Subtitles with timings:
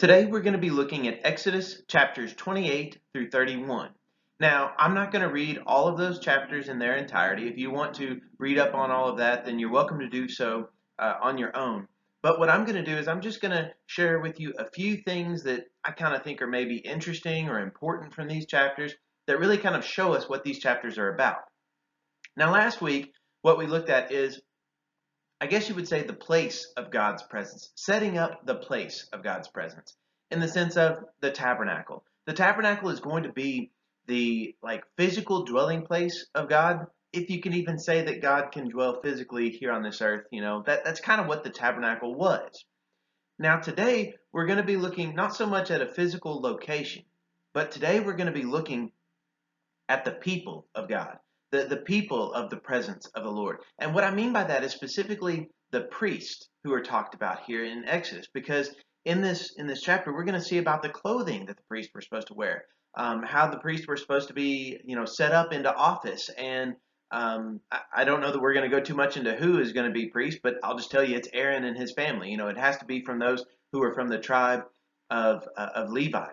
[0.00, 3.90] Today we're going to be looking at Exodus chapters 28 through 31.
[4.40, 7.48] Now, I'm not going to read all of those chapters in their entirety.
[7.48, 10.26] If you want to read up on all of that, then you're welcome to do
[10.26, 11.86] so uh, on your own.
[12.22, 14.70] But what I'm going to do is I'm just going to share with you a
[14.70, 18.94] few things that I kind of think are maybe interesting or important from these chapters
[19.26, 21.42] that really kind of show us what these chapters are about.
[22.38, 23.12] Now, last week,
[23.42, 24.40] what we looked at is
[25.42, 29.22] I guess you would say the place of God's presence, setting up the place of
[29.22, 29.96] God's presence
[30.30, 32.04] in the sense of the tabernacle.
[32.26, 33.70] The tabernacle is going to be
[34.06, 36.86] the like physical dwelling place of God.
[37.12, 40.42] If you can even say that God can dwell physically here on this earth, you
[40.42, 42.64] know, that, that's kind of what the tabernacle was.
[43.38, 47.04] Now today we're going to be looking not so much at a physical location,
[47.54, 48.92] but today we're going to be looking
[49.88, 51.18] at the people of God
[51.52, 53.58] the, the people of the presence of the Lord.
[53.78, 57.64] And what I mean by that is specifically the priests who are talked about here
[57.64, 58.70] in Exodus, because
[59.04, 61.92] in this in this chapter we're going to see about the clothing that the priests
[61.94, 62.64] were supposed to wear,
[62.96, 66.28] um, how the priests were supposed to be, you know, set up into office.
[66.36, 66.74] And
[67.10, 69.72] um, I, I, don't know that we're going to go too much into who is
[69.72, 72.30] going to be priest, but I'll just tell you it's Aaron and his family.
[72.30, 74.64] You know, it has to be from those who are from the tribe
[75.10, 76.28] of uh, of Levi.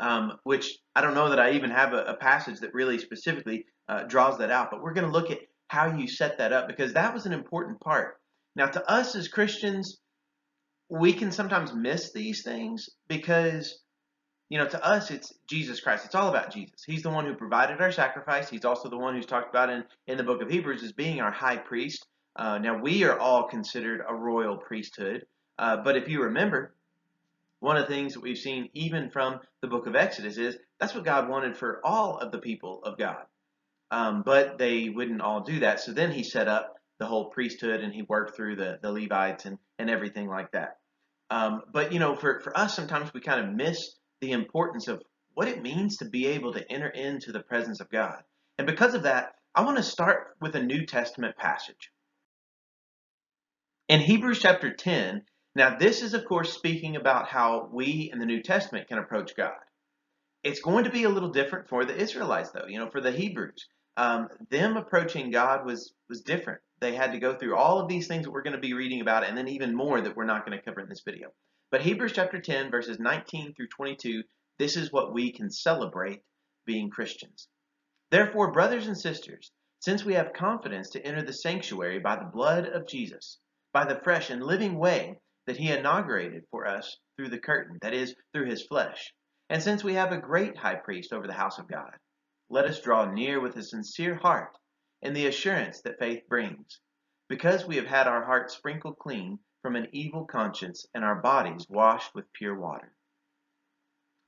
[0.00, 3.66] Um, which I don't know that I even have a, a passage that really specifically
[3.88, 4.70] uh, draws that out.
[4.70, 5.38] But we're going to look at
[5.68, 8.18] how you set that up because that was an important part.
[8.54, 9.98] Now, to us as Christians,
[10.88, 13.78] we can sometimes miss these things because,
[14.50, 16.04] you know, to us, it's Jesus Christ.
[16.04, 16.84] It's all about Jesus.
[16.84, 18.50] He's the one who provided our sacrifice.
[18.50, 21.20] He's also the one who's talked about in, in the book of Hebrews as being
[21.20, 22.06] our high priest.
[22.36, 25.24] Uh, now, we are all considered a royal priesthood.
[25.58, 26.74] Uh, but if you remember,
[27.60, 30.94] one of the things that we've seen even from the book of Exodus is that's
[30.94, 33.24] what God wanted for all of the people of God.
[33.92, 35.78] Um, but they wouldn't all do that.
[35.78, 39.44] So then he set up the whole priesthood and he worked through the, the Levites
[39.44, 40.78] and, and everything like that.
[41.28, 45.02] Um, but, you know, for, for us, sometimes we kind of miss the importance of
[45.34, 48.22] what it means to be able to enter into the presence of God.
[48.56, 51.90] And because of that, I want to start with a New Testament passage.
[53.88, 55.22] In Hebrews chapter 10,
[55.54, 59.36] now this is, of course, speaking about how we in the New Testament can approach
[59.36, 59.52] God.
[60.42, 63.12] It's going to be a little different for the Israelites, though, you know, for the
[63.12, 66.60] Hebrews um, them approaching God was was different.
[66.80, 69.00] They had to go through all of these things that we're going to be reading
[69.00, 71.32] about, and then even more that we're not going to cover in this video.
[71.70, 74.24] But Hebrews chapter 10, verses 19 through 22,
[74.58, 76.22] this is what we can celebrate
[76.66, 77.48] being Christians.
[78.10, 82.66] Therefore, brothers and sisters, since we have confidence to enter the sanctuary by the blood
[82.66, 83.38] of Jesus,
[83.72, 87.94] by the fresh and living way that he inaugurated for us through the curtain, that
[87.94, 89.12] is, through his flesh,
[89.48, 91.92] and since we have a great high priest over the house of God,
[92.52, 94.58] let us draw near with a sincere heart
[95.00, 96.80] in the assurance that faith brings,
[97.26, 101.66] because we have had our hearts sprinkled clean from an evil conscience and our bodies
[101.70, 102.92] washed with pure water.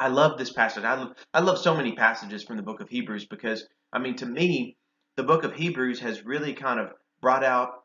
[0.00, 0.84] I love this passage.
[0.84, 4.16] I love, I love so many passages from the book of Hebrews because, I mean,
[4.16, 4.78] to me,
[5.16, 7.84] the book of Hebrews has really kind of brought out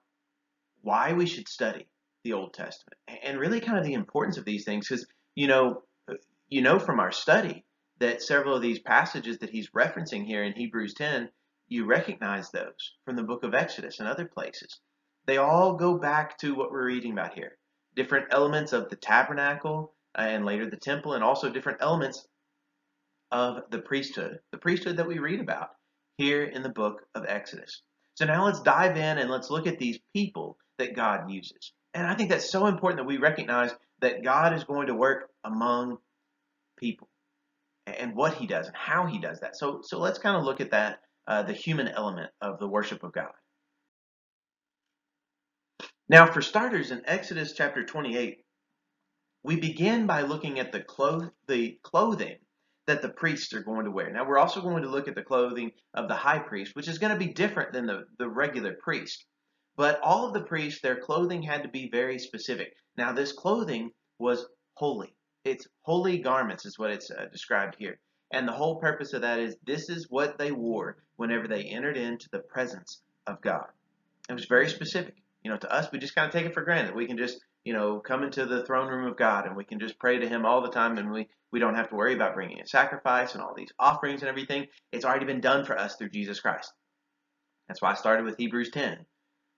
[0.83, 1.85] why we should study
[2.23, 5.05] the Old Testament and really kind of the importance of these things because,
[5.35, 5.83] you know,
[6.47, 7.65] you know from our study
[7.99, 11.29] that several of these passages that he's referencing here in Hebrews 10,
[11.67, 14.79] you recognize those from the book of Exodus and other places.
[15.25, 17.57] They all go back to what we're reading about here.
[17.95, 22.25] Different elements of the tabernacle uh, and later the temple, and also different elements
[23.31, 25.69] of the priesthood, the priesthood that we read about
[26.17, 27.81] here in the book of Exodus.
[28.15, 31.73] So now let's dive in and let's look at these people that God uses.
[31.93, 35.29] And I think that's so important that we recognize that God is going to work
[35.43, 35.97] among
[36.77, 37.08] people
[37.97, 39.57] and what he does and how he does that.
[39.57, 43.03] So, so let's kind of look at that, uh, the human element of the worship
[43.03, 43.31] of God.
[46.09, 48.39] Now, for starters, in Exodus chapter 28,
[49.43, 52.37] we begin by looking at the, cloth- the clothing
[52.87, 54.11] that the priests are going to wear.
[54.11, 56.97] Now, we're also going to look at the clothing of the high priest, which is
[56.99, 59.25] going to be different than the, the regular priest.
[59.77, 62.73] But all of the priests, their clothing had to be very specific.
[62.97, 64.45] Now, this clothing was
[64.75, 65.15] holy.
[65.43, 67.99] It's holy garments is what it's uh, described here.
[68.31, 71.97] And the whole purpose of that is this is what they wore whenever they entered
[71.97, 73.65] into the presence of God.
[74.29, 75.15] It was very specific.
[75.43, 76.93] You know, to us, we just kind of take it for granted.
[76.93, 79.79] We can just, you know, come into the throne room of God and we can
[79.79, 82.35] just pray to Him all the time and we, we don't have to worry about
[82.35, 84.67] bringing a sacrifice and all these offerings and everything.
[84.91, 86.71] It's already been done for us through Jesus Christ.
[87.67, 89.05] That's why I started with Hebrews 10.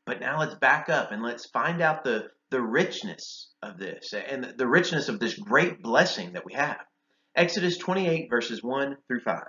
[0.06, 4.54] But now let's back up and let's find out the, the richness of this and
[4.58, 6.82] the richness of this great blessing that we have.
[7.36, 9.40] Exodus 28, verses 1 through 5.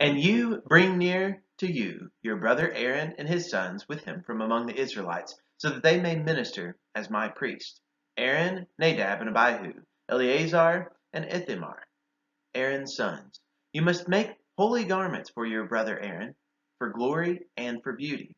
[0.00, 4.40] And you bring near to you your brother Aaron and his sons with him from
[4.40, 7.82] among the Israelites, so that they may minister as my priest.
[8.16, 9.74] Aaron, Nadab, and Abihu,
[10.08, 11.82] Eleazar, and Ithamar,
[12.54, 13.40] Aaron's sons.
[13.74, 16.34] You must make holy garments for your brother Aaron,
[16.78, 18.34] for glory and for beauty.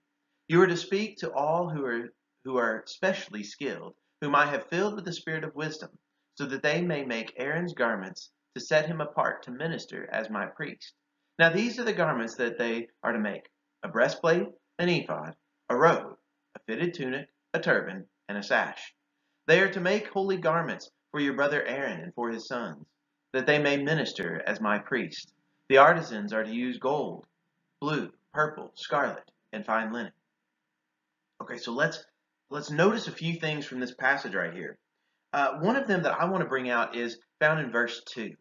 [0.49, 2.13] You are to speak to all who are
[2.45, 5.91] who are specially skilled, whom I have filled with the spirit of wisdom,
[6.35, 10.47] so that they may make Aaron's garments to set him apart to minister as my
[10.47, 10.95] priest.
[11.39, 13.49] Now these are the garments that they are to make
[13.83, 14.49] a breastplate,
[14.79, 15.37] an ephod,
[15.71, 16.17] a robe,
[16.57, 18.95] a fitted tunic, a turban, and a sash.
[19.47, 22.87] They are to make holy garments for your brother Aaron and for his sons,
[23.33, 25.33] that they may minister as my priest.
[25.69, 27.27] The artisans are to use gold,
[27.81, 30.13] blue, purple, scarlet, and fine linen.
[31.43, 32.05] Okay, so let's
[32.53, 34.79] let's notice a few things from this passage right here.
[35.33, 38.35] Uh, one of them that I want to bring out is found in verse 2.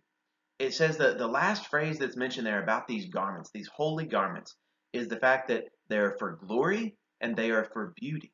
[0.60, 4.54] It says that the last phrase that's mentioned there about these garments, these holy garments,
[4.92, 8.34] is the fact that they're for glory and they are for beauty.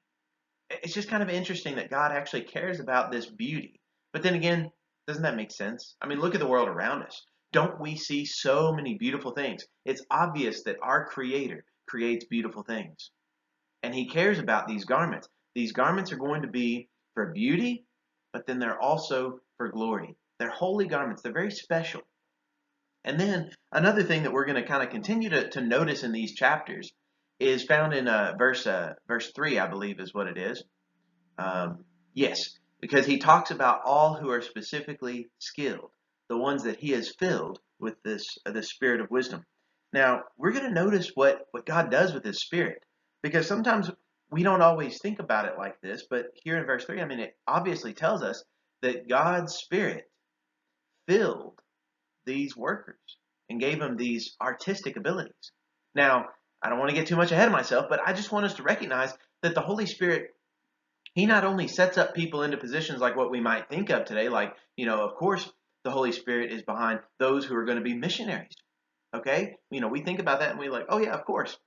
[0.69, 3.79] It's just kind of interesting that God actually cares about this beauty.
[4.13, 4.71] But then again,
[5.06, 5.95] doesn't that make sense?
[6.01, 7.24] I mean, look at the world around us.
[7.53, 9.63] Don't we see so many beautiful things?
[9.85, 13.12] It's obvious that our Creator creates beautiful things.
[13.83, 15.29] And He cares about these garments.
[15.57, 17.83] These garments are going to be for beauty,
[18.31, 20.15] but then they're also for glory.
[20.38, 22.01] They're holy garments, they're very special.
[23.04, 26.12] And then another thing that we're going to kind of continue to, to notice in
[26.12, 26.92] these chapters
[27.39, 30.63] is found in uh, verse uh, verse three, I believe, is what it is.
[31.39, 35.89] Um, yes, because he talks about all who are specifically skilled,
[36.30, 39.42] the ones that he has filled with this uh, the spirit of wisdom.
[39.92, 42.83] Now we're going to notice what what God does with His Spirit,
[43.24, 43.89] because sometimes
[44.31, 47.19] we don't always think about it like this, but here in verse three, I mean,
[47.19, 48.44] it obviously tells us
[48.81, 50.03] that God's Spirit
[51.07, 51.59] filled
[52.25, 53.00] these workers
[53.50, 55.51] and gave them these artistic abilities.
[55.95, 56.25] Now,
[56.62, 58.56] I don't want to get too much ahead of myself, but I just want us
[58.56, 60.31] to recognize that the Holy Spirit,
[61.13, 64.27] He not only sets up people into positions like what we might think of today,
[64.27, 65.50] like, you know, of course,
[65.83, 68.56] the Holy Spirit is behind those who are going to be missionaries.
[69.15, 69.56] Okay?
[69.71, 71.57] You know, we think about that and we're like, oh, yeah, of course.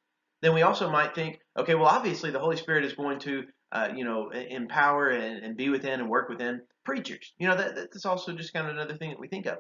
[0.43, 3.89] Then we also might think, okay, well, obviously the Holy Spirit is going to, uh,
[3.95, 7.33] you know, empower and, and, be within and work within preachers.
[7.39, 9.59] You know, that, that's also just kind of another thing that we think of.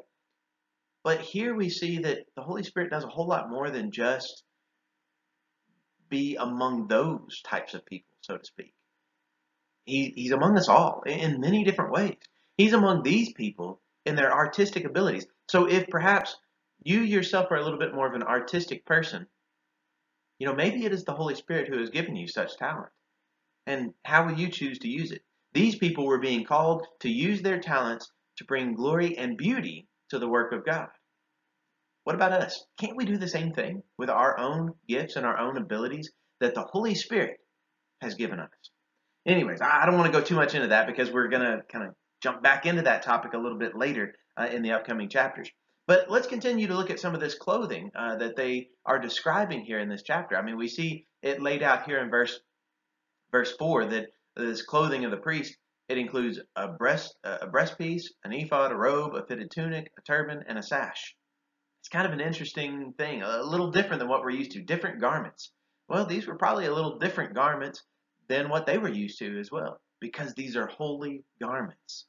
[1.02, 4.42] But here we see that the Holy Spirit does a whole lot more than just
[6.10, 8.74] be among those types of people, so to speak.
[9.86, 12.16] He, he's among us all in many different ways.
[12.56, 15.26] He's among these people in their artistic abilities.
[15.48, 16.36] So if perhaps
[16.82, 19.26] you yourself are a little bit more of an artistic person,
[20.40, 22.88] you know, maybe it is the Holy Spirit who has given you such talent.
[23.66, 25.22] And how will you choose to use it?
[25.52, 30.18] These people were being called to use their talents to bring glory and beauty to
[30.18, 30.88] the work of God.
[32.04, 32.64] What about us?
[32.78, 36.10] Can't we do the same thing with our own gifts and our own abilities
[36.40, 37.36] that the Holy Spirit
[38.00, 38.48] has given us?
[39.26, 41.86] Anyways, I don't want to go too much into that because we're going to kind
[41.86, 45.50] of jump back into that topic a little bit later uh, in the upcoming chapters.
[45.90, 49.64] But let's continue to look at some of this clothing uh, that they are describing
[49.64, 50.36] here in this chapter.
[50.36, 52.38] I mean, we see it laid out here in verse
[53.32, 54.06] verse four that
[54.36, 55.56] this clothing of the priest
[55.88, 60.44] it includes a breast a breastpiece, an ephod, a robe, a fitted tunic, a turban,
[60.46, 61.16] and a sash.
[61.80, 64.62] It's kind of an interesting thing, a little different than what we're used to.
[64.62, 65.50] Different garments.
[65.88, 67.82] Well, these were probably a little different garments
[68.28, 72.06] than what they were used to as well, because these are holy garments.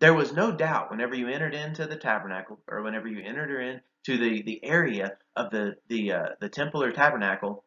[0.00, 4.18] There was no doubt whenever you entered into the tabernacle, or whenever you entered into
[4.18, 7.64] the, the area of the the uh, the temple or tabernacle,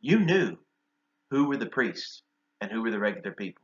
[0.00, 0.58] you knew
[1.30, 2.22] who were the priests
[2.60, 3.62] and who were the regular people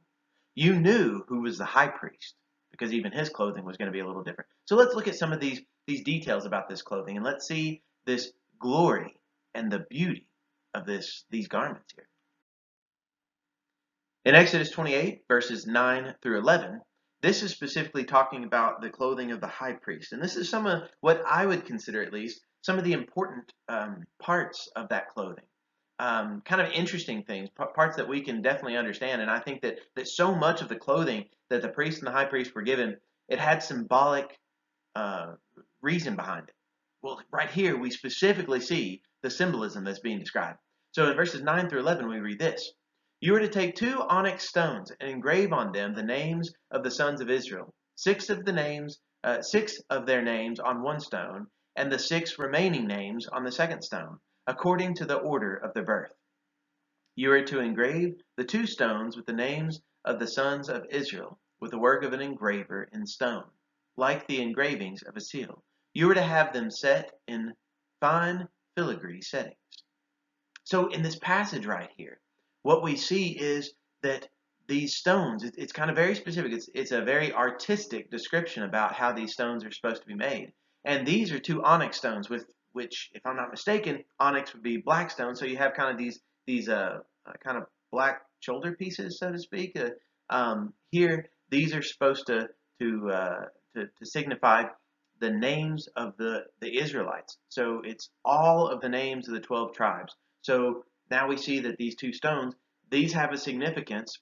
[0.55, 2.35] you knew who was the high priest
[2.71, 4.49] because even his clothing was going to be a little different.
[4.65, 7.83] So let's look at some of these these details about this clothing and let's see
[8.07, 9.17] this glory
[9.55, 10.27] and the beauty
[10.73, 12.09] of this these garments here.
[14.25, 16.81] In Exodus 28 verses 9 through 11,
[17.25, 20.13] this is specifically talking about the clothing of the high priest.
[20.13, 23.53] And this is some of what I would consider at least some of the important
[23.69, 25.45] um, parts of that clothing
[25.99, 29.23] um, kind of interesting things, parts that we can definitely understand.
[29.23, 32.13] And I think that that so much of the clothing that the priest and the
[32.13, 32.97] high priest were given,
[33.29, 34.39] it had symbolic
[34.97, 35.35] uh,
[35.83, 36.55] reason behind it.
[37.03, 40.59] Well, right here we specifically see the symbolism that's being described.
[40.93, 42.73] So in verses 9 through 11, we read this.
[43.25, 46.91] You are to take two onyx stones and engrave on them the names of the
[46.91, 51.47] sons of Israel, six of the names, uh, six of their names on one stone,
[51.75, 55.87] and the six remaining names on the second stone according to the order of their
[55.87, 56.13] birth.
[57.17, 61.39] You are to engrave the two stones with the names of the sons of Israel,
[61.61, 63.49] with the work of an engraver in stone,
[63.97, 65.65] like the engravings of a seal.
[65.95, 67.55] You are to have them set in
[68.01, 69.57] fine filigree settings.
[70.65, 72.21] So, in this passage right here,
[72.65, 74.27] what we see is that
[74.67, 76.53] these stones, it, it's kind of very specific.
[76.53, 80.53] It's, it's a very artistic description about how these stones are supposed to be made.
[80.85, 84.79] And these are two onyx stones, with which, if I'm not mistaken, onyx would be
[84.79, 85.37] black stone.
[85.37, 89.31] So you have kind of these these uh, uh kind of black shoulder pieces, so
[89.31, 89.79] to speak.
[89.79, 89.91] Uh,
[90.31, 92.49] um, here, these are supposed to
[92.81, 93.45] to, uh,
[93.75, 94.65] to to signify
[95.21, 97.39] the names of the the Israelites.
[97.51, 100.15] So it's all of the names of the twelve tribes.
[100.43, 102.55] So now we see that these two stones,
[102.91, 104.19] these have a significance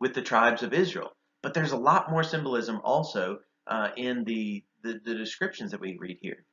[0.00, 1.10] with the tribes of Israel.
[1.42, 5.96] But there's a lot more symbolism also uh, in the, the, the descriptions that we
[5.98, 6.44] read here.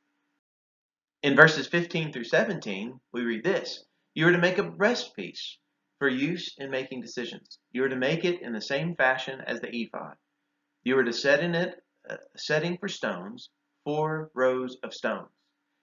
[1.23, 3.83] In verses 15 through 17, we read this
[4.13, 5.57] You are to make a breastpiece
[5.99, 7.59] for use in making decisions.
[7.71, 10.15] You are to make it in the same fashion as the ephod.
[10.83, 11.75] You are to set in it
[12.09, 13.49] a setting for stones,
[13.83, 15.29] four rows of stones.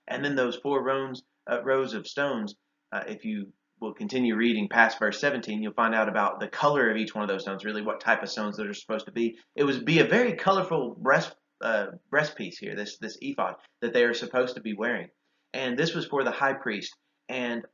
[0.09, 2.57] And then those four rows, uh, rows of stones,
[2.93, 6.91] uh, if you we'll continue reading past verse 17, you'll find out about the color
[6.91, 9.13] of each one of those stones, really what type of stones that are supposed to
[9.13, 9.39] be.
[9.55, 13.93] It would be a very colorful breast uh, breast piece here, this this ephod that
[13.93, 15.09] they are supposed to be wearing,
[15.53, 16.95] and this was for the high priest.
[17.29, 17.65] And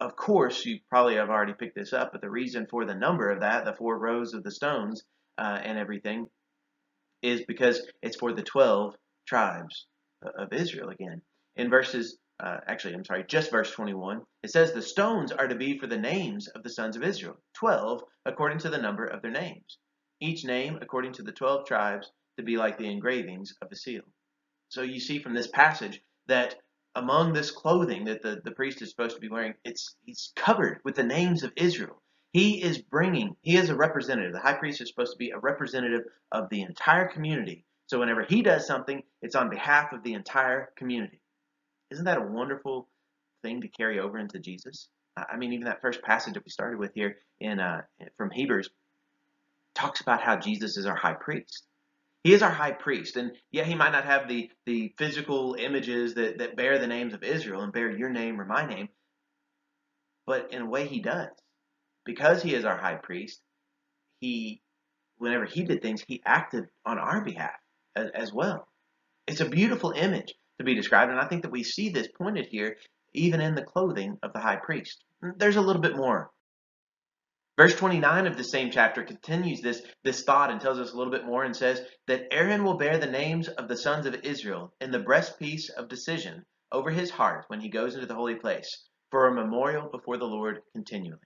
[0.00, 3.30] of course, you probably have already picked this up, but the reason for the number
[3.30, 5.02] of that, the four rows of the stones
[5.36, 6.26] uh, and everything,
[7.22, 8.94] is because it's for the twelve
[9.26, 9.86] tribes
[10.22, 11.20] of Israel again.
[11.56, 15.54] In verses uh, actually, I'm sorry, just verse 21, it says, The stones are to
[15.54, 19.22] be for the names of the sons of Israel, 12 according to the number of
[19.22, 19.78] their names,
[20.20, 24.02] each name according to the 12 tribes to be like the engravings of a seal.
[24.68, 26.56] So you see from this passage that
[26.94, 30.80] among this clothing that the, the priest is supposed to be wearing, it's he's covered
[30.84, 32.02] with the names of Israel.
[32.32, 34.32] He is bringing, he is a representative.
[34.32, 37.64] The high priest is supposed to be a representative of the entire community.
[37.86, 41.20] So whenever he does something, it's on behalf of the entire community.
[41.90, 42.88] Isn't that a wonderful
[43.42, 44.88] thing to carry over into Jesus?
[45.16, 47.82] I mean, even that first passage that we started with here in uh,
[48.16, 48.70] from Hebrews
[49.74, 51.64] talks about how Jesus is our high priest.
[52.24, 56.14] He is our high priest, and yeah, he might not have the the physical images
[56.14, 58.88] that that bear the names of Israel and bear your name or my name,
[60.26, 61.30] but in a way, he does
[62.04, 63.40] because he is our high priest.
[64.20, 64.62] He,
[65.18, 67.54] whenever he did things, he acted on our behalf
[67.94, 68.66] as, as well.
[69.26, 71.10] It's a beautiful image to be described.
[71.10, 72.76] And I think that we see this pointed here
[73.14, 75.02] even in the clothing of the high priest.
[75.36, 76.30] There's a little bit more.
[77.56, 81.12] Verse 29 of the same chapter continues this, this thought and tells us a little
[81.12, 84.72] bit more and says that Aaron will bear the names of the sons of Israel
[84.80, 88.88] in the breastpiece of decision over his heart when he goes into the holy place
[89.10, 91.18] for a memorial before the Lord continually.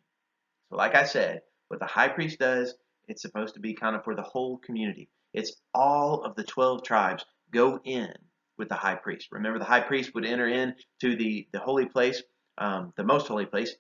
[0.71, 2.75] So, like I said, what the high priest does,
[3.09, 5.11] it's supposed to be kind of for the whole community.
[5.35, 8.15] It's all of the 12 tribes go in
[8.59, 9.29] with the high priest.
[9.33, 12.23] Remember, the high priest would enter into the, the holy place,
[12.59, 13.75] um, the most holy place.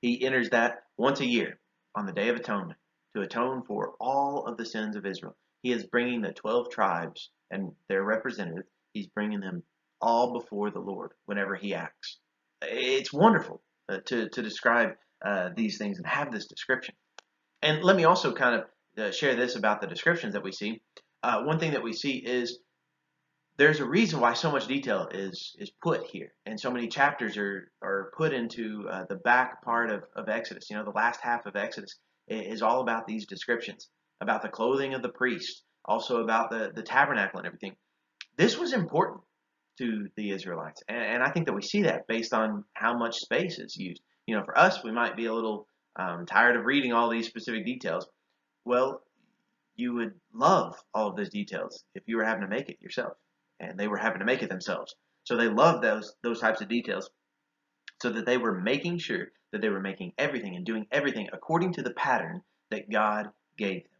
[0.00, 1.58] He enters that once a year
[1.94, 2.78] on the Day of Atonement
[3.14, 5.36] to atone for all of the sins of Israel.
[5.62, 9.62] He is bringing the 12 tribes and their representatives, he's bringing them
[10.00, 12.18] all before the Lord whenever he acts.
[12.62, 14.90] It's wonderful uh, to, to describe
[15.24, 16.94] uh, these things and have this description.
[17.62, 20.82] And let me also kind of uh, share this about the descriptions that we see.
[21.22, 22.58] Uh, one thing that we see is
[23.56, 26.32] there's a reason why so much detail is is put here.
[26.46, 30.70] And so many chapters are are put into uh, the back part of, of exodus.
[30.70, 31.96] You know the last half of exodus
[32.26, 33.88] is all about these descriptions
[34.20, 37.76] about the clothing of the priest also about the the tabernacle and everything.
[38.36, 39.20] This was important
[39.78, 40.82] to the israelites.
[40.88, 44.02] And, and i think that we see that based on how much space is used.
[44.26, 47.28] You know for us we might be a little um, tired of reading all these
[47.28, 48.08] specific details.
[48.64, 49.02] Well
[49.76, 53.14] you would love all of those details if you were having to make it yourself
[53.68, 54.94] and they were having to make it themselves.
[55.24, 57.10] So they loved those those types of details,
[58.02, 61.74] so that they were making sure that they were making everything and doing everything according
[61.74, 63.90] to the pattern that God gave them.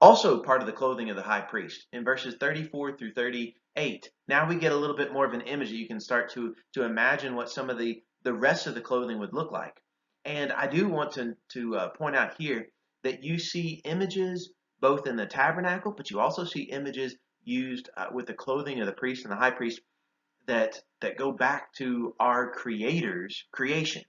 [0.00, 4.10] Also, part of the clothing of the high priest in verses 34 through 38.
[4.28, 6.54] Now we get a little bit more of an image that you can start to
[6.74, 9.82] to imagine what some of the the rest of the clothing would look like.
[10.24, 12.68] And I do want to to uh, point out here
[13.04, 14.50] that you see images
[14.80, 17.16] both in the tabernacle, but you also see images
[17.46, 19.80] used uh, with the clothing of the priest and the high priest
[20.46, 24.02] that that go back to our creator's creation.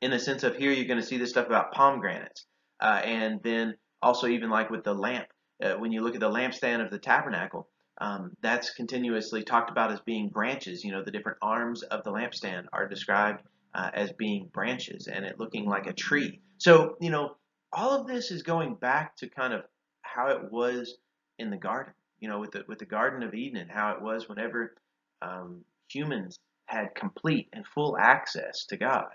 [0.00, 2.46] In the sense of here, you're going to see this stuff about pomegranates,
[2.80, 5.26] uh, and then also even like with the lamp.
[5.62, 9.92] Uh, when you look at the lampstand of the tabernacle, um, that's continuously talked about
[9.92, 10.84] as being branches.
[10.84, 13.42] You know, the different arms of the lampstand are described
[13.74, 16.40] uh, as being branches, and it looking like a tree.
[16.58, 17.36] So you know,
[17.72, 19.62] all of this is going back to kind of
[20.02, 20.96] how it was
[21.38, 21.92] in the garden,
[22.24, 24.74] you know, with the with the Garden of Eden and how it was whenever
[25.20, 29.10] um, humans had complete and full access to God.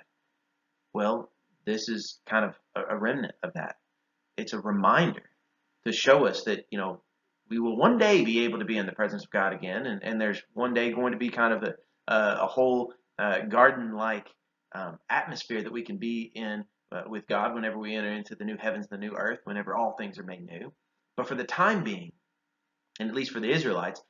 [0.93, 1.31] Well,
[1.65, 3.77] this is kind of a, a remnant of that.
[4.37, 5.23] It's a reminder
[5.87, 7.01] to show us that, you know,
[7.49, 10.03] we will one day be able to be in the presence of God again, and,
[10.03, 13.95] and there's one day going to be kind of a, a, a whole uh, garden
[13.95, 14.27] like
[14.75, 18.45] um, atmosphere that we can be in uh, with God whenever we enter into the
[18.45, 20.71] new heavens, the new earth, whenever all things are made new.
[21.17, 22.11] But for the time being,
[22.99, 24.01] and at least for the Israelites,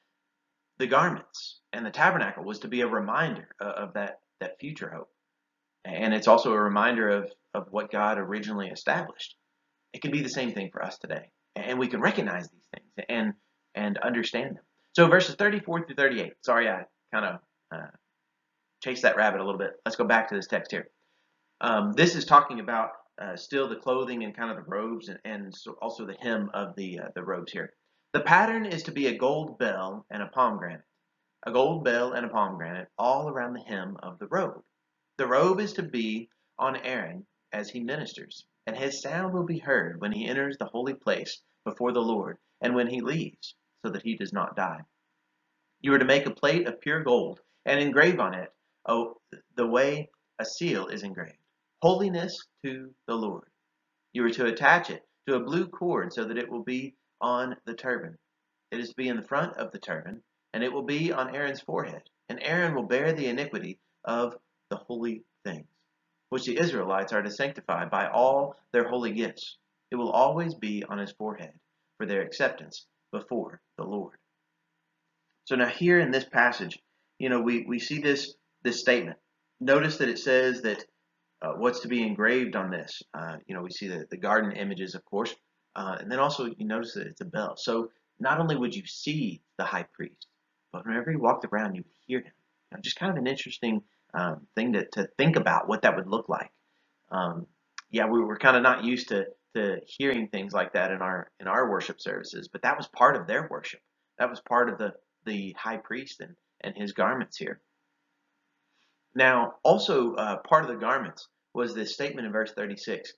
[0.79, 5.09] the garments and the tabernacle was to be a reminder of, that, that future hope.
[5.85, 9.35] And it's also a reminder of, of what God originally established.
[9.93, 11.31] It can be the same thing for us today.
[11.55, 13.33] And we can recognize these things and,
[13.75, 14.63] and understand them.
[14.95, 16.33] So verses 34 through 38.
[16.43, 17.39] Sorry, I kind of
[17.73, 17.87] uh,
[18.83, 19.71] chased that rabbit a little bit.
[19.85, 20.89] Let's go back to this text here.
[21.61, 22.91] Um, this is talking about
[23.21, 26.49] uh, still the clothing and kind of the robes and, and so also the hem
[26.53, 27.73] of the, uh, the robes here.
[28.11, 30.83] The pattern is to be a gold bell and a pomegranate.
[31.43, 34.63] A gold bell and a pomegranate all around the hem of the robe.
[35.17, 39.59] The robe is to be on Aaron as he ministers, and his sound will be
[39.59, 43.91] heard when he enters the holy place before the Lord, and when he leaves, so
[43.91, 44.81] that he does not die.
[45.81, 48.53] You are to make a plate of pure gold, and engrave on it
[48.85, 49.21] oh,
[49.55, 51.37] the way a seal is engraved
[51.81, 53.47] holiness to the Lord.
[54.13, 57.55] You are to attach it to a blue cord so that it will be on
[57.65, 58.17] the turban.
[58.71, 60.21] It is to be in the front of the turban,
[60.53, 62.03] and it will be on Aaron's forehead.
[62.29, 64.35] And Aaron will bear the iniquity of
[64.69, 65.67] the holy things,
[66.29, 69.57] which the Israelites are to sanctify by all their holy gifts.
[69.91, 71.53] It will always be on his forehead
[71.97, 74.17] for their acceptance before the Lord.
[75.45, 76.79] So now here in this passage,
[77.17, 79.17] you know, we, we see this this statement.
[79.59, 80.85] Notice that it says that
[81.41, 83.01] uh, what's to be engraved on this.
[83.13, 85.33] Uh, you know, we see the, the garden images, of course,
[85.75, 87.55] uh, and then also you notice that it's a bell.
[87.57, 90.27] So not only would you see the high priest,
[90.71, 92.33] but whenever he walked around, you would hear him.
[92.71, 93.81] Know, just kind of an interesting
[94.13, 96.51] um, thing to, to think about what that would look like.
[97.11, 97.47] Um,
[97.89, 101.31] yeah, we were kind of not used to to hearing things like that in our
[101.39, 103.81] in our worship services, but that was part of their worship.
[104.19, 104.93] That was part of the
[105.25, 107.59] the high priest and and his garments here.
[109.15, 113.11] Now, also uh, part of the garments was this statement in verse 36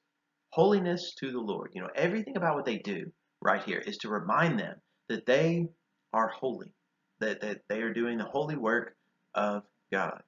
[0.51, 1.71] holiness to the Lord.
[1.73, 3.11] You know, everything about what they do
[3.41, 4.75] right here is to remind them
[5.09, 5.67] that they
[6.13, 6.73] are holy,
[7.19, 8.95] that, that they are doing the holy work
[9.33, 10.21] of God.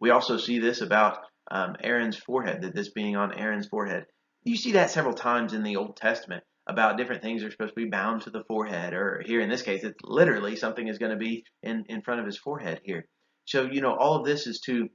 [0.00, 1.18] We also see this about
[1.50, 4.06] um, Aaron's forehead, that this being on Aaron's forehead.
[4.44, 7.84] You see that several times in the Old Testament about different things are supposed to
[7.84, 11.12] be bound to the forehead, or here in this case, it's literally something is going
[11.12, 13.06] to be in, in front of his forehead here.
[13.44, 14.88] So, you know, all of this is to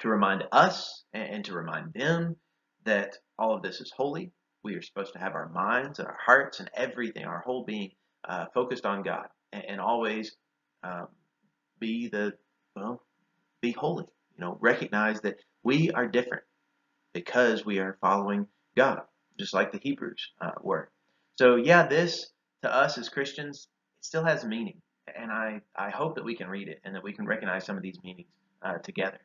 [0.00, 2.36] to remind us and, to remind them
[2.84, 4.32] that all of this is holy.
[4.62, 7.92] We are supposed to have our minds and our hearts and everything, our whole being,
[8.28, 10.36] uh, focused on God and, and always
[10.82, 11.08] um,
[11.78, 12.34] be the
[12.76, 13.02] well,
[13.60, 14.04] be holy.
[14.36, 16.44] You know, recognize that we are different
[17.12, 19.00] because we are following God,
[19.38, 20.90] just like the Hebrews uh, were.
[21.38, 22.30] So, yeah, this
[22.62, 24.80] to us as Christians, it still has meaning
[25.18, 27.76] and I, I hope that we can read it and that we can recognize some
[27.76, 28.28] of these meanings
[28.62, 29.18] uh, together.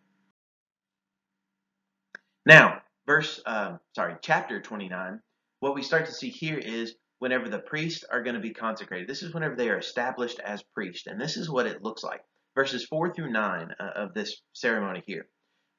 [2.46, 5.20] Now, verse, um, sorry, chapter 29,
[5.62, 9.08] what we start to see here is whenever the priests are going to be consecrated.
[9.08, 12.22] This is whenever they are established as priests, and this is what it looks like.
[12.54, 15.28] Verses 4 through 9 uh, of this ceremony here.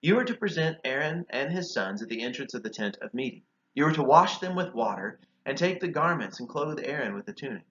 [0.03, 3.15] You are to present Aaron and his sons at the entrance of the tent of
[3.15, 3.43] meeting.
[3.75, 7.25] You are to wash them with water, and take the garments and clothe Aaron with
[7.25, 7.65] the tunic,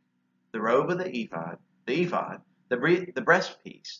[0.53, 2.77] the robe of the ephod, the ephod, the,
[3.13, 3.99] the breastpiece.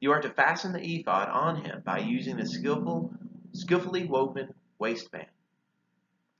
[0.00, 3.12] You are to fasten the ephod on him by using a skillful,
[3.52, 5.28] skillfully woven waistband.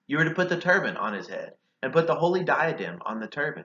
[0.07, 3.21] You are to put the turban on his head and put the holy diadem on
[3.21, 3.65] the turban.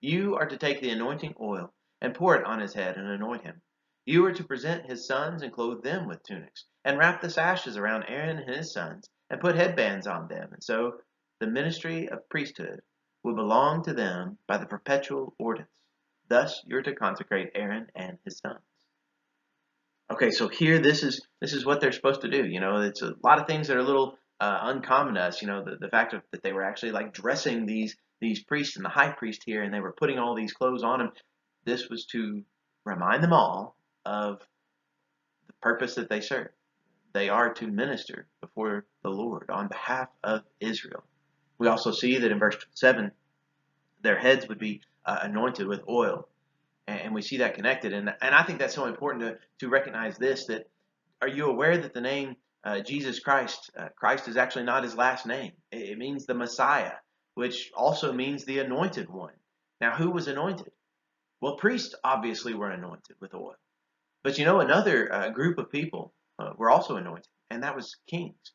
[0.00, 3.42] You are to take the anointing oil and pour it on his head and anoint
[3.42, 3.60] him.
[4.06, 7.78] You are to present his sons and clothe them with tunics, and wrap the sashes
[7.78, 11.00] around Aaron and his sons, and put headbands on them, and so
[11.40, 12.82] the ministry of priesthood
[13.22, 15.70] will belong to them by the perpetual ordinance.
[16.28, 18.60] Thus, you're to consecrate Aaron and his sons.
[20.12, 22.44] Okay, so here this is this is what they're supposed to do.
[22.44, 25.40] You know, it's a lot of things that are a little uh, uncommon to us.
[25.40, 28.76] You know, the, the fact of, that they were actually like dressing these these priests
[28.76, 31.10] and the high priest here, and they were putting all these clothes on him.
[31.64, 32.42] This was to
[32.84, 34.40] remind them all of
[35.46, 36.48] the purpose that they serve.
[37.14, 41.04] They are to minister before the Lord on behalf of Israel.
[41.58, 43.12] We also see that in verse 7,
[44.02, 46.28] their heads would be uh, anointed with oil.
[46.86, 47.92] And, and, we see that connected.
[47.92, 50.68] And, and I think that's so important to, to recognize this that
[51.22, 54.96] are you aware that the name uh, Jesus Christ, uh, Christ is actually not his
[54.96, 55.52] last name?
[55.70, 56.92] It, it, means the Messiah,
[57.34, 59.34] which also means the anointed one.
[59.80, 60.70] Now, who was anointed?
[61.40, 63.56] Well, priests obviously were anointed with oil.
[64.22, 67.96] But you know, another uh, group of people uh, were also anointed, and that was
[68.08, 68.52] kings.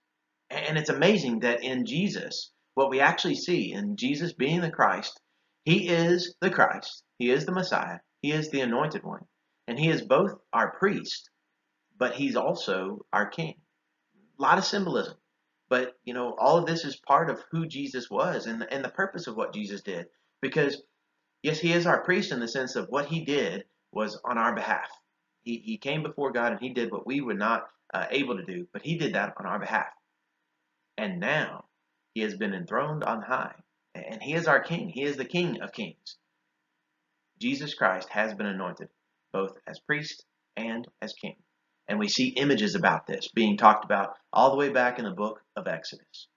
[0.50, 5.20] And it's amazing that in Jesus, what we actually see in Jesus being the Christ,
[5.66, 9.26] he is the Christ, he is the Messiah, he is the anointed one,
[9.68, 11.30] and he is both our priest,
[11.98, 13.56] but he's also our king.
[14.38, 15.16] A lot of symbolism.
[15.70, 18.90] But, you know, all of this is part of who Jesus was and, and the
[18.90, 20.08] purpose of what Jesus did.
[20.42, 20.82] Because,
[21.44, 24.56] yes, he is our priest in the sense of what he did was on our
[24.56, 24.90] behalf.
[25.44, 28.46] He, he came before God and he did what we were not uh, able to
[28.46, 29.88] do, but he did that on our behalf.
[30.98, 31.66] And now
[32.14, 33.56] he has been enthroned on high,
[33.96, 34.90] and he is our king.
[34.90, 36.18] He is the king of kings.
[37.42, 38.90] Jesus Christ has been anointed
[39.32, 40.26] both as priest
[40.58, 41.36] and as king.
[41.88, 45.12] And we see images about this being talked about all the way back in the
[45.12, 46.28] book of Exodus.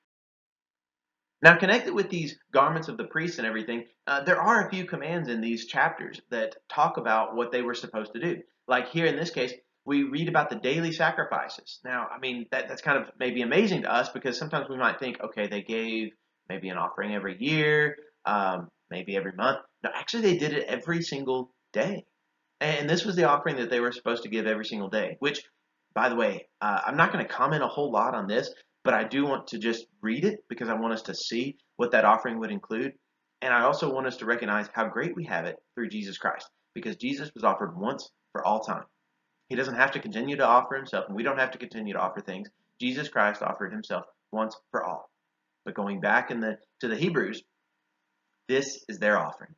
[1.42, 4.84] Now, connected with these garments of the priests and everything, uh, there are a few
[4.84, 8.42] commands in these chapters that talk about what they were supposed to do.
[8.68, 9.52] Like here in this case,
[9.84, 11.80] we read about the daily sacrifices.
[11.84, 15.00] Now, I mean, that, that's kind of maybe amazing to us because sometimes we might
[15.00, 16.12] think, okay, they gave
[16.48, 19.58] maybe an offering every year, um, maybe every month.
[19.84, 22.04] Actually, they did it every single day.
[22.60, 25.42] And this was the offering that they were supposed to give every single day, which,
[25.94, 28.52] by the way, uh, I'm not going to comment a whole lot on this,
[28.84, 31.90] but I do want to just read it because I want us to see what
[31.90, 32.92] that offering would include.
[33.40, 36.48] And I also want us to recognize how great we have it through Jesus Christ
[36.74, 38.84] because Jesus was offered once for all time.
[39.48, 42.00] He doesn't have to continue to offer himself, and we don't have to continue to
[42.00, 42.48] offer things.
[42.80, 45.10] Jesus Christ offered himself once for all.
[45.64, 47.42] But going back in the to the Hebrews,
[48.48, 49.54] this is their offering.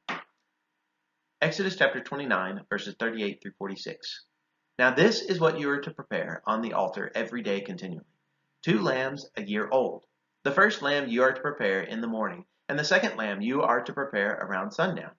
[1.41, 4.25] Exodus chapter 29, verses 38 through 46.
[4.79, 8.07] Now this is what you are to prepare on the altar every day continually.
[8.63, 10.05] Two lambs a year old.
[10.43, 13.63] The first lamb you are to prepare in the morning, and the second lamb you
[13.63, 15.13] are to prepare around sundown.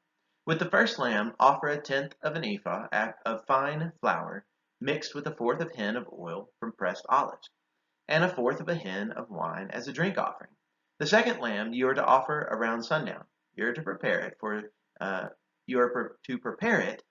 [0.45, 2.87] With the first lamb, offer a tenth of an ephah
[3.25, 4.45] of fine flour,
[4.79, 7.49] mixed with a fourth of hin of oil from pressed olives,
[8.07, 10.55] and a fourth of a hin of wine as a drink offering.
[10.99, 13.25] The second lamb you are to offer around sundown.
[13.55, 14.63] You are to prepare it for
[14.99, 15.27] uh,
[15.65, 17.01] you are to prepare it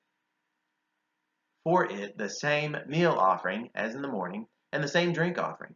[1.65, 5.75] for it the same meal offering as in the morning, and the same drink offering,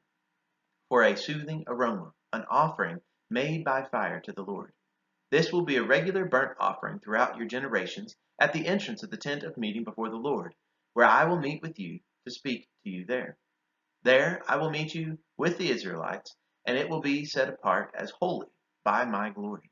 [0.91, 3.01] for a soothing aroma, an offering
[3.31, 4.73] made by fire to the Lord.
[5.31, 9.17] This will be a regular burnt offering throughout your generations at the entrance of the
[9.17, 10.55] tent of meeting before the Lord,
[10.93, 13.39] where I will meet with you to speak to you there.
[14.03, 18.11] There I will meet you with the Israelites, and it will be set apart as
[18.11, 18.49] holy
[18.85, 19.68] by my glory.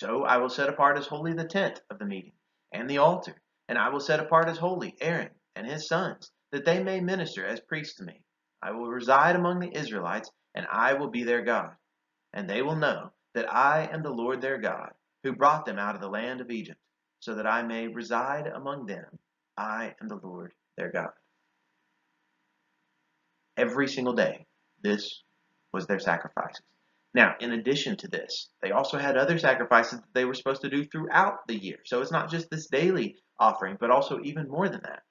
[0.00, 2.32] So I will set apart as holy the tent of the meeting
[2.72, 3.34] and the altar,
[3.68, 7.44] and I will set apart as holy Aaron and his sons, that they may minister
[7.44, 8.22] as priests to me.
[8.62, 11.72] I will reside among the Israelites, and I will be their God.
[12.32, 15.96] And they will know that I am the Lord their God, who brought them out
[15.96, 16.80] of the land of Egypt,
[17.18, 19.18] so that I may reside among them.
[19.58, 21.12] I am the Lord their God.
[23.58, 24.46] Every single day,
[24.82, 25.24] this
[25.74, 26.62] was their sacrifices.
[27.12, 30.70] Now, in addition to this, they also had other sacrifices that they were supposed to
[30.70, 31.78] do throughout the year.
[31.84, 35.02] So it's not just this daily offering, but also even more than that.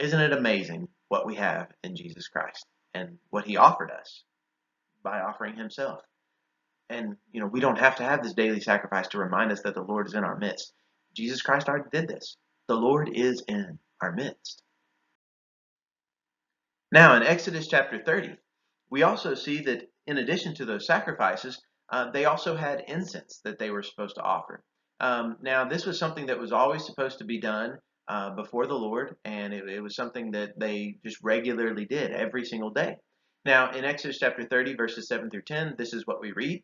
[0.00, 4.24] Isn't it amazing what we have in Jesus Christ and what he offered us
[5.04, 6.00] by offering himself?
[6.90, 9.74] And, you know, we don't have to have this daily sacrifice to remind us that
[9.74, 10.72] the Lord is in our midst.
[11.14, 12.36] Jesus Christ already did this.
[12.66, 14.62] The Lord is in our midst.
[16.90, 18.36] Now, in Exodus chapter 30,
[18.90, 21.60] we also see that in addition to those sacrifices,
[21.90, 24.62] uh, they also had incense that they were supposed to offer.
[25.00, 28.74] Um, now, this was something that was always supposed to be done uh, before the
[28.74, 32.96] Lord, and it, it was something that they just regularly did every single day.
[33.44, 36.62] Now, in Exodus chapter 30, verses 7 through 10, this is what we read.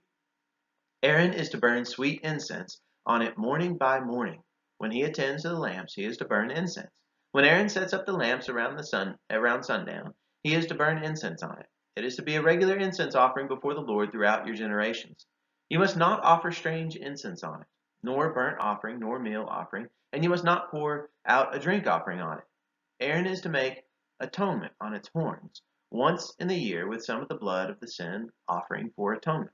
[1.03, 4.43] Aaron is to burn sweet incense on it morning by morning.
[4.79, 6.91] When he attends to the lamps, he is to burn incense.
[7.33, 11.05] When Aaron sets up the lamps around the sun around sundown, he is to burn
[11.05, 11.67] incense on it.
[11.99, 15.27] It is to be a regular incense offering before the Lord throughout your generations.
[15.69, 17.67] You must not offer strange incense on it,
[18.05, 22.21] nor burnt offering, nor meal offering, and you must not pour out a drink offering
[22.21, 22.45] on it.
[23.01, 23.83] Aaron is to make
[24.21, 27.89] atonement on its horns once in the year with some of the blood of the
[27.89, 29.51] sin offering for atonement.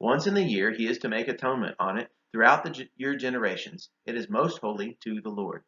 [0.00, 3.88] Once in the year he is to make atonement on it throughout the, your generations.
[4.04, 5.62] It is most holy to the Lord.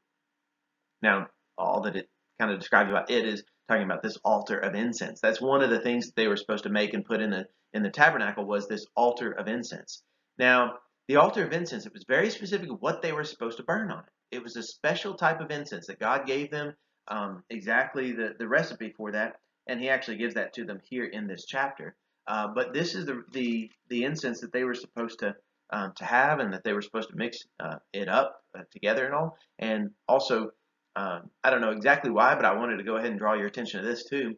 [1.03, 2.11] Now, all that it
[2.41, 5.21] kind of describes about it is talking about this altar of incense.
[5.21, 7.83] That's one of the things they were supposed to make and put in the in
[7.83, 10.03] the tabernacle was this altar of incense.
[10.39, 13.91] Now, the altar of incense, it was very specific what they were supposed to burn
[13.91, 14.37] on it.
[14.37, 16.75] It was a special type of incense that God gave them
[17.09, 21.05] um, exactly the, the recipe for that, and He actually gives that to them here
[21.05, 21.97] in this chapter.
[22.27, 25.35] Uh, but this is the, the, the incense that they were supposed to
[25.71, 29.05] um, to have, and that they were supposed to mix uh, it up uh, together
[29.05, 29.37] and all.
[29.59, 30.51] And also,
[30.97, 33.47] um, I don't know exactly why, but I wanted to go ahead and draw your
[33.47, 34.37] attention to this too.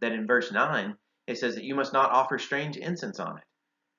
[0.00, 3.44] that in verse 9 it says that you must not offer strange incense on it.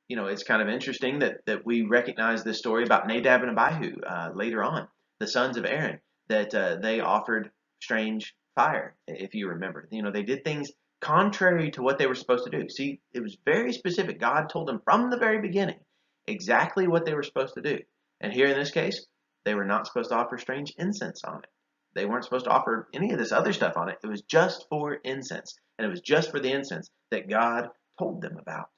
[0.07, 3.57] You know, it's kind of interesting that, that we recognize this story about Nadab and
[3.57, 4.87] Abihu uh, later on,
[5.19, 7.49] the sons of Aaron, that uh, they offered
[7.81, 9.87] strange fire, if you remember.
[9.91, 12.69] You know, they did things contrary to what they were supposed to do.
[12.69, 14.19] See, it was very specific.
[14.19, 15.79] God told them from the very beginning
[16.27, 17.79] exactly what they were supposed to do.
[18.21, 19.05] And here in this case,
[19.43, 21.49] they were not supposed to offer strange incense on it.
[21.95, 23.97] They weren't supposed to offer any of this other stuff on it.
[24.03, 25.57] It was just for incense.
[25.77, 28.69] And it was just for the incense that God told them about.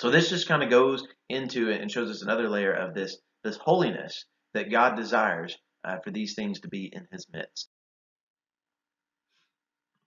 [0.00, 3.16] So this just kind of goes into it and shows us another layer of this,
[3.44, 7.68] this holiness that God desires uh, for these things to be in his midst.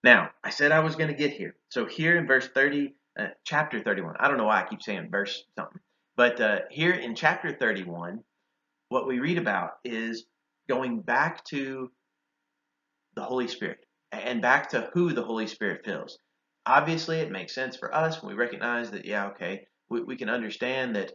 [0.03, 1.55] Now, I said I was going to get here.
[1.69, 5.10] So here in verse 30, uh, chapter 31, I don't know why I keep saying
[5.10, 5.79] verse something,
[6.15, 8.23] but uh, here in chapter 31,
[8.89, 10.25] what we read about is
[10.67, 11.91] going back to
[13.15, 13.80] the Holy Spirit
[14.12, 16.19] and back to who the Holy Spirit fills.
[16.65, 20.30] Obviously, it makes sense for us when we recognize that, yeah, okay, we, we can
[20.30, 21.13] understand that,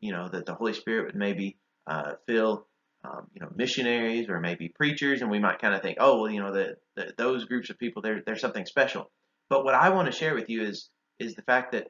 [0.00, 2.66] you know, that the Holy Spirit would maybe uh, fill,
[3.04, 6.30] um, you know, missionaries or maybe preachers, and we might kind of think, oh, well,
[6.30, 6.76] you know, the,
[7.18, 9.10] those groups of people, they're, they're something special.
[9.48, 11.88] But what I want to share with you is is the fact that,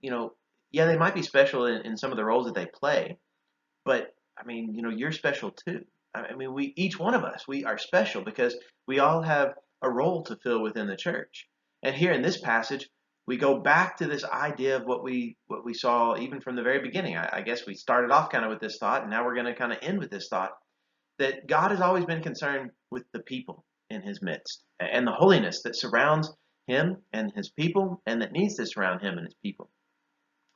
[0.00, 0.32] you know,
[0.72, 3.18] yeah, they might be special in, in some of the roles that they play,
[3.84, 5.84] but I mean, you know, you're special too.
[6.14, 9.90] I mean, we each one of us, we are special because we all have a
[9.90, 11.48] role to fill within the church.
[11.82, 12.88] And here in this passage,
[13.26, 16.62] we go back to this idea of what we what we saw even from the
[16.62, 17.16] very beginning.
[17.16, 19.46] I, I guess we started off kind of with this thought, and now we're going
[19.46, 20.52] to kind of end with this thought
[21.18, 25.62] that God has always been concerned with the people in His midst and the holiness
[25.62, 26.32] that surrounds
[26.66, 29.70] Him and His people, and that needs to surround Him and His people.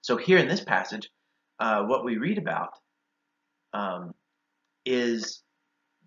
[0.02, 1.10] So here in this passage,
[1.58, 2.70] uh, what we read about
[3.72, 4.14] um,
[4.84, 5.42] is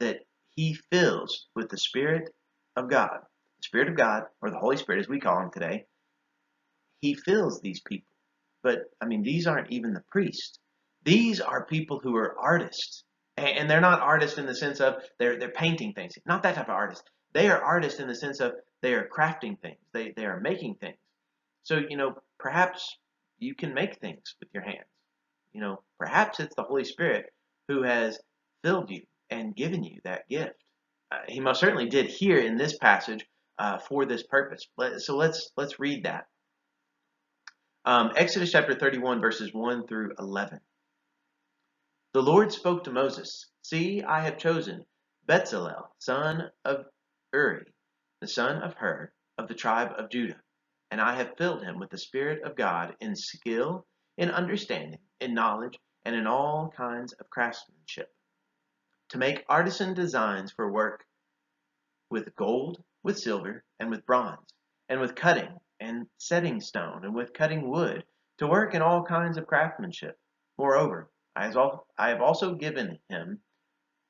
[0.01, 0.19] that
[0.55, 2.29] He fills with the Spirit
[2.75, 3.19] of God,
[3.57, 5.85] the Spirit of God, or the Holy Spirit as we call Him today,
[7.01, 8.15] he fills these people.
[8.63, 10.59] But, I mean, these aren't even the priests.
[11.03, 13.03] These are people who are artists.
[13.37, 16.13] And they're not artists in the sense of they're, they're painting things.
[16.27, 17.03] Not that type of artist.
[17.33, 19.79] They are artists in the sense of they are crafting things.
[19.93, 20.97] They, they are making things.
[21.63, 22.97] So, you know, perhaps
[23.39, 24.85] you can make things with your hands.
[25.53, 27.33] You know, perhaps it's the Holy Spirit
[27.67, 28.19] who has
[28.63, 29.01] filled you
[29.31, 30.63] and given you that gift.
[31.11, 33.25] Uh, he most certainly did here in this passage
[33.57, 34.67] uh, for this purpose.
[34.97, 36.27] So let's let's read that.
[37.83, 40.59] Um, Exodus chapter 31, verses 1 through 11.
[42.13, 44.85] The Lord spoke to Moses, See, I have chosen
[45.27, 46.85] Bezalel, son of
[47.33, 47.65] Uri,
[48.19, 50.41] the son of Hur, of the tribe of Judah,
[50.91, 55.33] and I have filled him with the Spirit of God in skill, in understanding, in
[55.33, 58.13] knowledge, and in all kinds of craftsmanship,
[59.11, 61.03] to make artisan designs for work
[62.09, 64.53] with gold, with silver, and with bronze,
[64.87, 65.49] and with cutting
[65.81, 68.05] and setting stone, and with cutting wood,
[68.37, 70.17] to work in all kinds of craftsmanship.
[70.57, 71.47] Moreover, I
[71.97, 73.39] have also given him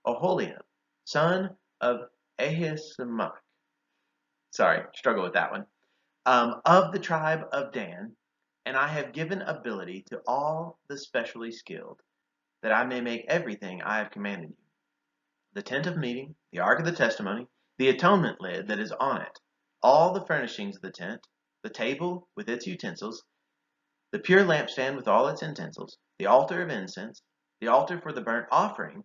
[0.05, 0.61] Oholiab,
[1.05, 2.01] son of
[2.39, 3.37] Ahisamach.
[4.51, 5.65] Sorry, struggle with that one.
[6.27, 8.11] Um, of the tribe of Dan,
[8.67, 12.01] and I have given ability to all the specially skilled,
[12.61, 14.60] that I may make everything I have commanded you.
[15.53, 17.45] The tent of meeting, the ark of the testimony,
[17.77, 19.37] the atonement lid that is on it,
[19.83, 21.27] all the furnishings of the tent,
[21.61, 23.25] the table with its utensils,
[24.11, 27.21] the pure lampstand with all its utensils, the altar of incense,
[27.59, 29.03] the altar for the burnt offering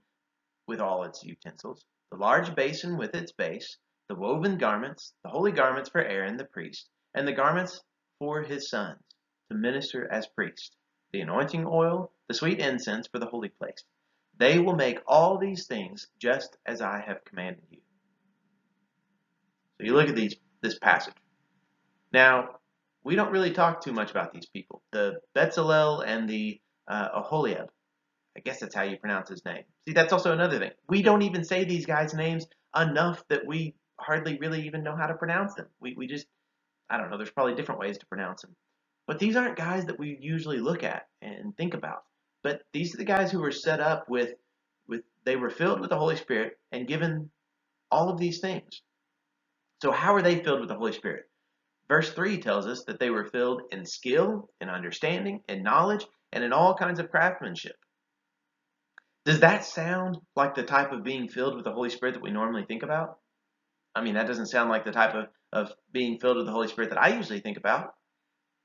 [0.69, 3.79] with all its utensils, the large basin with its base,
[4.09, 7.83] the woven garments, the holy garments for Aaron the priest, and the garments
[8.21, 9.03] for his sons
[9.51, 10.77] to minister as priests,
[11.11, 13.85] the anointing oil, the sweet incense for the holy place.
[14.38, 17.81] They will make all these things just as I have commanded you.
[19.79, 21.14] So you look at these this passage.
[22.12, 22.57] Now,
[23.05, 24.83] we don't really talk too much about these people.
[24.92, 27.09] The Bezalel and the uh.
[28.37, 29.62] I guess that's how you pronounce his name.
[29.87, 30.72] See, that's also another thing.
[30.88, 32.46] We don't even say these guys' names
[32.79, 35.66] enough that we hardly really even know how to pronounce them.
[35.81, 36.27] We, we just,
[36.90, 38.55] I don't know, there's probably different ways to pronounce them.
[39.07, 42.03] But these aren't guys that we usually look at and think about.
[42.47, 44.35] But these are the guys who were set up with,
[44.87, 47.29] with they were filled with the Holy Spirit and given
[47.91, 48.83] all of these things.
[49.83, 51.25] So how are they filled with the Holy Spirit?
[51.89, 56.45] Verse 3 tells us that they were filled in skill, in understanding, in knowledge, and
[56.45, 57.75] in all kinds of craftsmanship.
[59.25, 62.31] Does that sound like the type of being filled with the Holy Spirit that we
[62.31, 63.19] normally think about?
[63.93, 66.69] I mean, that doesn't sound like the type of, of being filled with the Holy
[66.69, 67.95] Spirit that I usually think about.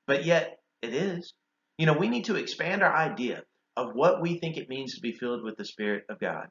[0.06, 1.34] But yet, it is.
[1.78, 3.42] You know, we need to expand our idea
[3.76, 6.48] of what we think it means to be filled with the Spirit of God.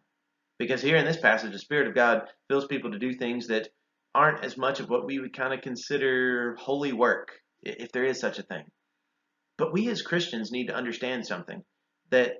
[0.58, 3.70] Because here in this passage, the Spirit of God fills people to do things that
[4.14, 7.32] aren't as much of what we would kind of consider holy work,
[7.64, 8.66] if there is such a thing.
[9.58, 11.64] But we as Christians need to understand something
[12.10, 12.34] that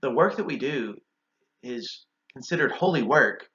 [0.00, 0.96] the work that we do
[1.62, 3.48] is considered holy work,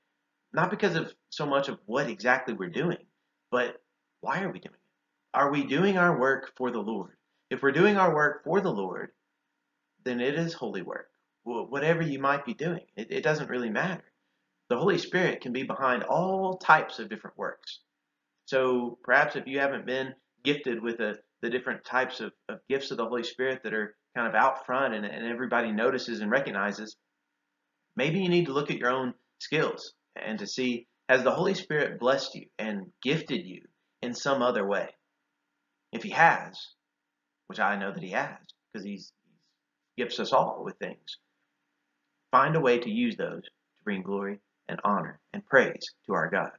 [0.53, 2.97] not because of so much of what exactly we're doing,
[3.51, 3.75] but
[4.21, 5.37] why are we doing it?
[5.37, 7.15] Are we doing our work for the Lord?
[7.49, 9.09] If we're doing our work for the Lord,
[10.07, 11.09] then it is holy work.
[11.43, 14.03] Whatever you might be doing, it, it doesn't really matter.
[14.69, 17.79] The Holy Spirit can be behind all types of different works.
[18.45, 22.91] So perhaps if you haven't been gifted with a, the different types of, of gifts
[22.91, 26.31] of the Holy Spirit that are kind of out front and, and everybody notices and
[26.31, 26.97] recognizes,
[27.95, 31.53] maybe you need to look at your own skills and to see has the Holy
[31.53, 33.61] Spirit blessed you and gifted you
[34.01, 34.89] in some other way?
[35.93, 36.57] If He has,
[37.47, 38.37] which I know that He has,
[38.73, 39.16] because He's He
[39.97, 41.17] gifts us all with things,
[42.31, 46.29] find a way to use those to bring glory and honor and praise to our
[46.29, 46.51] God.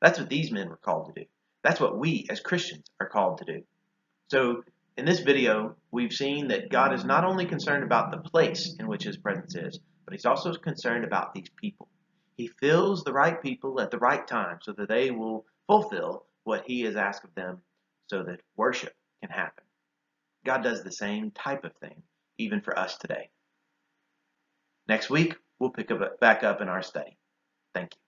[0.00, 1.26] That's what these men were called to do.
[1.62, 3.62] That's what we as Christians are called to do.
[4.30, 4.62] So
[4.96, 8.86] in this video, we've seen that God is not only concerned about the place in
[8.86, 11.88] which His presence is, but He's also concerned about these people.
[12.36, 16.64] He fills the right people at the right time so that they will fulfill what
[16.66, 17.62] He has asked of them
[18.08, 19.64] so that worship can happen.
[20.44, 22.02] God does the same type of thing,
[22.38, 23.30] even for us today.
[24.88, 27.16] Next week, we'll pick up back up in our study.
[27.74, 28.03] Thank you.